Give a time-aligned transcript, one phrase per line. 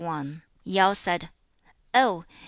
[0.63, 1.29] Yao said,
[1.93, 2.25] 'Oh!